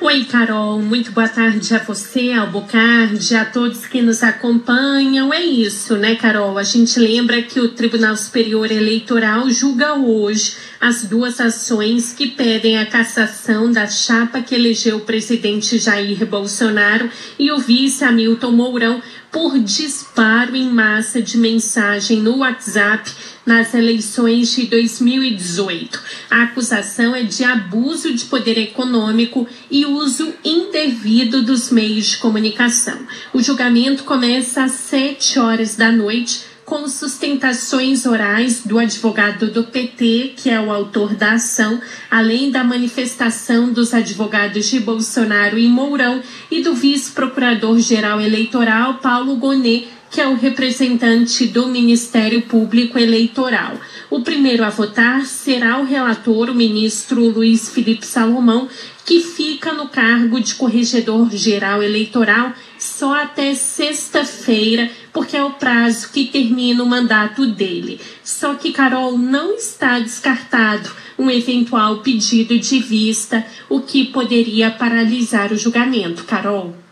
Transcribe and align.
Oi, 0.00 0.24
Carol. 0.26 0.80
Muito 0.80 1.10
boa 1.10 1.28
tarde 1.28 1.74
a 1.74 1.80
você, 1.80 2.30
ao 2.30 2.46
Bocardi, 2.46 3.34
a 3.34 3.44
todos 3.44 3.84
que 3.84 4.00
nos 4.00 4.22
acompanham. 4.22 5.34
É 5.34 5.42
isso, 5.42 5.96
né, 5.96 6.14
Carol? 6.14 6.56
A 6.56 6.62
gente 6.62 7.00
lembra 7.00 7.42
que 7.42 7.58
o 7.58 7.70
Tribunal 7.70 8.16
Superior 8.16 8.70
Eleitoral 8.70 9.50
julga 9.50 9.94
hoje 9.94 10.56
as 10.80 11.04
duas 11.04 11.40
ações 11.40 12.12
que 12.12 12.28
pedem 12.28 12.78
a 12.78 12.86
cassação 12.86 13.72
da 13.72 13.88
chapa 13.88 14.40
que 14.40 14.54
elegeu 14.54 14.98
o 14.98 15.00
presidente 15.00 15.78
Jair 15.78 16.24
Bolsonaro 16.24 17.10
e 17.36 17.50
o 17.50 17.58
vice 17.58 18.04
Hamilton 18.04 18.52
Mourão 18.52 19.02
por 19.30 19.58
disparo 19.58 20.56
em 20.56 20.70
massa 20.70 21.20
de 21.20 21.36
mensagem 21.36 22.20
no 22.20 22.38
WhatsApp 22.38 23.10
nas 23.44 23.74
eleições 23.74 24.54
de 24.54 24.66
2018. 24.66 26.00
A 26.30 26.44
acusação 26.44 27.14
é 27.14 27.22
de 27.22 27.44
abuso 27.44 28.12
de 28.14 28.24
poder 28.26 28.58
econômico 28.58 29.46
e 29.70 29.84
uso 29.94 30.34
indevido 30.44 31.42
dos 31.42 31.70
meios 31.70 32.06
de 32.06 32.16
comunicação. 32.18 32.98
O 33.32 33.42
julgamento 33.42 34.04
começa 34.04 34.64
às 34.64 34.72
7 34.72 35.38
horas 35.38 35.76
da 35.76 35.90
noite 35.90 36.48
com 36.68 36.86
sustentações 36.86 38.04
orais 38.04 38.62
do 38.62 38.78
advogado 38.78 39.50
do 39.50 39.64
PT, 39.64 40.34
que 40.36 40.50
é 40.50 40.60
o 40.60 40.70
autor 40.70 41.14
da 41.14 41.32
ação, 41.32 41.80
além 42.10 42.50
da 42.50 42.62
manifestação 42.62 43.72
dos 43.72 43.94
advogados 43.94 44.66
de 44.66 44.78
Bolsonaro 44.78 45.58
e 45.58 45.66
Mourão 45.66 46.22
e 46.50 46.60
do 46.60 46.74
vice-procurador-geral 46.74 48.20
eleitoral 48.20 48.98
Paulo 48.98 49.36
Gonet, 49.36 49.88
que 50.10 50.20
é 50.20 50.26
o 50.26 50.36
representante 50.36 51.46
do 51.46 51.66
Ministério 51.66 52.42
Público 52.42 52.98
Eleitoral. 52.98 53.78
O 54.10 54.20
primeiro 54.20 54.64
a 54.64 54.70
votar 54.70 55.26
será 55.26 55.78
o 55.78 55.84
relator, 55.84 56.48
o 56.48 56.54
ministro 56.54 57.28
Luiz 57.28 57.68
Felipe 57.68 58.06
Salomão, 58.06 58.68
que 59.04 59.20
fica 59.20 59.72
no 59.72 59.88
cargo 59.88 60.40
de 60.40 60.54
corregedor 60.54 61.30
geral 61.30 61.82
eleitoral 61.82 62.52
só 62.78 63.14
até 63.22 63.54
sexta-feira, 63.54 64.90
porque 65.12 65.36
é 65.36 65.42
o 65.42 65.52
prazo 65.52 66.10
que 66.10 66.26
termina 66.26 66.82
o 66.82 66.86
mandato 66.86 67.46
dele. 67.46 68.00
Só 68.22 68.54
que, 68.54 68.72
Carol, 68.72 69.18
não 69.18 69.54
está 69.56 69.98
descartado 69.98 70.90
um 71.18 71.28
eventual 71.28 71.98
pedido 71.98 72.58
de 72.58 72.78
vista, 72.78 73.44
o 73.68 73.80
que 73.80 74.06
poderia 74.06 74.70
paralisar 74.70 75.52
o 75.52 75.56
julgamento. 75.56 76.24
Carol. 76.24 76.87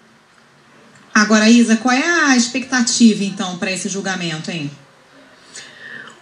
Agora, 1.17 1.49
Isa, 1.49 1.79
qual 1.79 1.95
é 1.95 2.27
a 2.27 2.37
expectativa 2.37 3.25
então 3.25 3.57
para 3.57 3.73
esse 3.73 3.89
julgamento, 3.89 4.51
hein? 4.51 4.71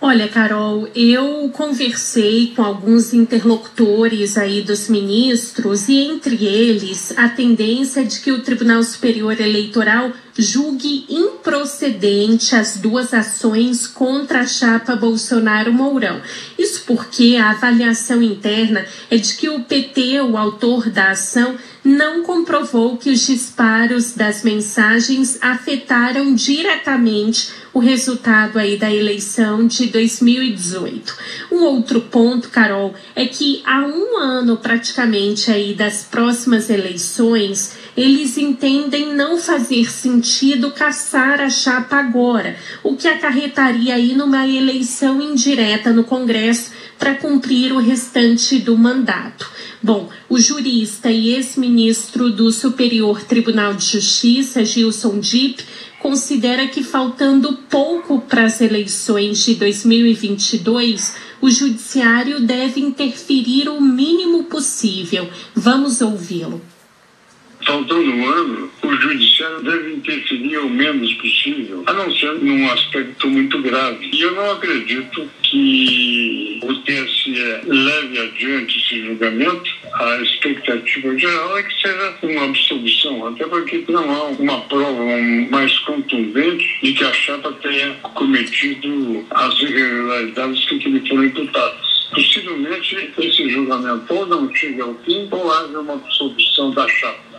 Olha, 0.00 0.28
Carol, 0.28 0.86
eu 0.94 1.50
conversei 1.52 2.52
com 2.54 2.62
alguns 2.62 3.12
interlocutores 3.12 4.38
aí 4.38 4.62
dos 4.62 4.88
ministros 4.88 5.88
e 5.88 5.96
entre 5.96 6.44
eles 6.46 7.12
a 7.18 7.28
tendência 7.28 8.04
de 8.04 8.20
que 8.20 8.30
o 8.30 8.42
Tribunal 8.42 8.84
Superior 8.84 9.40
Eleitoral 9.40 10.12
julgue 10.36 11.06
improcedente 11.08 12.54
as 12.54 12.76
duas 12.76 13.14
ações 13.14 13.86
contra 13.86 14.40
a 14.40 14.46
chapa 14.46 14.96
Bolsonaro-Mourão. 14.96 16.20
Isso 16.58 16.84
porque 16.86 17.36
a 17.36 17.50
avaliação 17.50 18.22
interna 18.22 18.84
é 19.10 19.16
de 19.16 19.34
que 19.34 19.48
o 19.48 19.60
PT, 19.60 20.20
o 20.22 20.36
autor 20.36 20.90
da 20.90 21.10
ação, 21.10 21.56
não 21.84 22.22
comprovou 22.22 22.96
que 22.96 23.10
os 23.10 23.26
disparos 23.26 24.12
das 24.12 24.42
mensagens 24.42 25.38
afetaram 25.42 26.34
diretamente 26.34 27.52
o 27.74 27.80
resultado 27.80 28.58
aí 28.58 28.78
da 28.78 28.90
eleição 28.90 29.66
de 29.66 29.86
2018. 29.86 31.16
Um 31.50 31.64
outro 31.64 32.00
ponto, 32.00 32.48
Carol, 32.48 32.94
é 33.14 33.26
que 33.26 33.60
há 33.66 33.80
um 33.80 34.16
ano 34.16 34.56
praticamente 34.56 35.50
aí 35.50 35.74
das 35.74 36.04
próximas 36.04 36.70
eleições, 36.70 37.76
eles 37.96 38.36
entendem 38.36 39.14
não 39.14 39.38
fazer 39.38 39.90
sentido 39.90 40.72
caçar 40.72 41.40
a 41.40 41.48
chapa 41.48 41.96
agora, 41.96 42.56
o 42.82 42.96
que 42.96 43.06
acarretaria 43.06 43.94
aí 43.94 44.14
numa 44.14 44.46
eleição 44.46 45.22
indireta 45.22 45.92
no 45.92 46.04
Congresso 46.04 46.72
para 46.98 47.14
cumprir 47.14 47.72
o 47.72 47.78
restante 47.78 48.58
do 48.58 48.76
mandato. 48.76 49.50
Bom, 49.82 50.08
o 50.28 50.40
jurista 50.40 51.10
e 51.10 51.34
ex-ministro 51.34 52.30
do 52.30 52.50
Superior 52.50 53.22
Tribunal 53.22 53.74
de 53.74 53.84
Justiça, 53.84 54.64
Gilson 54.64 55.20
Dipp, 55.20 55.62
considera 56.00 56.66
que 56.66 56.82
faltando 56.82 57.58
pouco 57.68 58.20
para 58.20 58.44
as 58.44 58.60
eleições 58.60 59.44
de 59.44 59.54
2022, 59.54 61.16
o 61.40 61.50
judiciário 61.50 62.40
deve 62.40 62.80
interferir 62.80 63.68
o 63.68 63.80
mínimo 63.80 64.44
possível. 64.44 65.28
Vamos 65.54 66.00
ouvi-lo. 66.00 66.73
Faltando 67.66 68.10
um 68.10 68.26
ano, 68.26 68.70
o 68.82 68.94
judiciário 68.94 69.62
deve 69.62 69.94
interferir 69.94 70.58
o 70.58 70.68
menos 70.68 71.12
possível, 71.14 71.82
a 71.86 71.92
não 71.92 72.14
ser 72.14 72.34
num 72.34 72.70
aspecto 72.70 73.28
muito 73.28 73.60
grave. 73.62 74.10
E 74.12 74.20
eu 74.20 74.34
não 74.34 74.52
acredito 74.52 75.30
que 75.42 76.60
o 76.62 76.74
TSE 76.74 77.32
leve 77.66 78.18
adiante 78.18 78.78
esse 78.78 79.06
julgamento. 79.06 79.70
A 79.94 80.16
expectativa 80.22 81.18
geral 81.18 81.58
é 81.58 81.62
que 81.62 81.80
seja 81.80 82.14
uma 82.22 82.44
absolvição, 82.44 83.26
até 83.28 83.46
porque 83.46 83.84
não 83.88 84.10
há 84.10 84.24
uma 84.24 84.60
prova 84.62 85.02
mais 85.50 85.78
contundente 85.80 86.64
de 86.82 86.92
que 86.92 87.04
a 87.04 87.12
chapa 87.12 87.52
tenha 87.62 87.94
cometido 88.14 89.24
as 89.30 89.54
irregularidades 89.60 90.64
que 90.66 90.76
lhe 90.76 91.08
foram 91.08 91.24
imputadas 91.24 91.94
possivelmente 92.14 93.12
esse 93.18 93.50
julgamento 93.50 94.14
ou 94.14 94.26
não 94.26 94.54
chegue 94.54 94.80
ao 94.80 94.94
fim 95.04 95.28
ou 95.30 95.52
haja 95.52 95.80
uma 95.80 95.94
absolvição 95.94 96.70
da 96.70 96.88
chapa. 96.88 97.33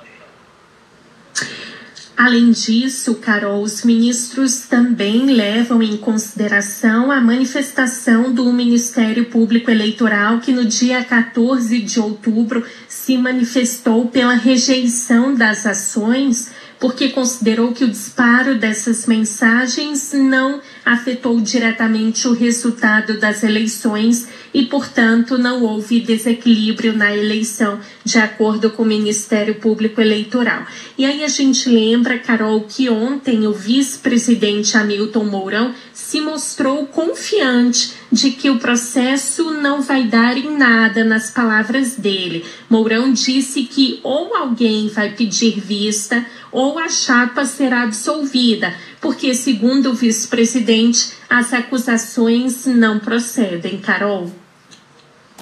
Além 2.17 2.51
disso, 2.51 3.15
Carol, 3.15 3.61
os 3.61 3.83
ministros 3.83 4.61
também 4.61 5.25
levam 5.25 5.83
em 5.83 5.97
consideração 5.97 7.11
a 7.11 7.19
manifestação 7.19 8.33
do 8.33 8.53
Ministério 8.53 9.25
Público 9.25 9.69
Eleitoral, 9.69 10.39
que 10.39 10.53
no 10.53 10.63
dia 10.63 11.03
14 11.03 11.77
de 11.81 11.99
outubro 11.99 12.63
se 12.87 13.17
manifestou 13.17 14.07
pela 14.07 14.33
rejeição 14.33 15.35
das 15.35 15.65
ações, 15.65 16.51
porque 16.79 17.09
considerou 17.09 17.71
que 17.71 17.83
o 17.83 17.89
disparo 17.89 18.55
dessas 18.55 19.05
mensagens 19.05 20.11
não 20.13 20.61
afetou 20.85 21.39
diretamente 21.39 22.27
o 22.27 22.33
resultado 22.33 23.19
das 23.19 23.43
eleições 23.43 24.27
e, 24.53 24.65
portanto, 24.65 25.37
não 25.37 25.63
houve 25.63 25.99
desequilíbrio 25.99 26.95
na 26.95 27.15
eleição, 27.15 27.79
de 28.03 28.17
acordo 28.17 28.69
com 28.69 28.83
o 28.83 28.85
Ministério 28.85 29.55
Público 29.55 29.99
Eleitoral. 29.99 30.65
E 30.97 31.05
aí 31.05 31.23
a 31.23 31.27
gente 31.27 31.69
lembra, 31.69 32.19
Carol, 32.19 32.61
que 32.61 32.89
ontem 32.89 33.47
o 33.47 33.53
vice-presidente 33.53 34.77
Hamilton 34.77 35.25
Mourão 35.25 35.73
se 35.93 36.21
mostrou 36.21 36.85
confiante 36.87 37.93
de 38.11 38.31
que 38.31 38.49
o 38.49 38.59
processo 38.59 39.51
não 39.51 39.81
vai 39.81 40.03
dar 40.03 40.37
em 40.37 40.57
nada, 40.57 41.03
nas 41.03 41.31
palavras 41.31 41.95
dele. 41.95 42.45
Mourão 42.69 43.11
disse 43.11 43.63
que 43.63 43.99
ou 44.03 44.35
alguém 44.35 44.87
vai 44.87 45.11
pedir 45.11 45.59
vista 45.59 46.25
ou 46.55 46.79
a 46.79 46.87
chapa 46.87 47.45
será 47.45 47.83
absolvida, 47.83 48.73
porque, 49.01 49.35
segundo 49.35 49.91
o 49.91 49.93
vice-presidente, 49.93 51.11
as 51.29 51.53
acusações 51.53 52.65
não 52.65 52.97
procedem. 52.97 53.77
Carol. 53.77 54.44